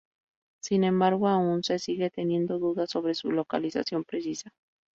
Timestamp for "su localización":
3.13-4.03